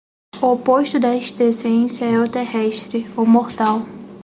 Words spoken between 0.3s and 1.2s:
O oposto